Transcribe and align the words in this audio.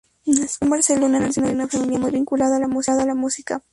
Nació 0.25 0.57
en 0.65 0.69
Barcelona 0.71 1.17
en 1.19 1.23
el 1.25 1.33
seno 1.33 1.45
de 1.49 1.53
una 1.53 1.67
familia 1.67 1.99
muy 1.99 2.09
vinculada 2.09 2.55
a 2.55 2.59
la 3.05 3.13
música. 3.13 3.61